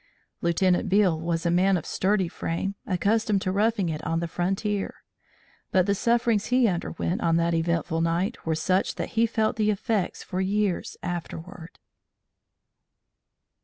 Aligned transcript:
Lieutenant 0.41 0.89
Beale 0.89 1.19
was 1.21 1.45
a 1.45 1.51
man 1.51 1.77
of 1.77 1.85
sturdy 1.85 2.27
frame, 2.27 2.73
accustomed 2.87 3.43
to 3.43 3.51
roughing 3.51 3.87
it 3.87 4.03
on 4.03 4.19
the 4.19 4.27
frontier, 4.27 4.95
but 5.71 5.85
the 5.85 5.93
sufferings 5.93 6.47
he 6.47 6.67
underwent 6.67 7.21
on 7.21 7.35
that 7.35 7.53
eventful 7.53 8.01
night 8.01 8.43
were 8.43 8.55
such 8.55 8.95
that 8.95 9.09
he 9.09 9.27
felt 9.27 9.57
the 9.57 9.69
effects 9.69 10.23
for 10.23 10.41
years 10.41 10.97
afterward. 11.03 11.77